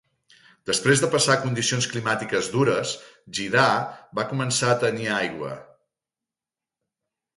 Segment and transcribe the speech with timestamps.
[0.69, 2.93] Després de passar condicions climàtiques dures,
[3.39, 3.69] Jiddah
[4.21, 5.53] va començar a tenir aigua.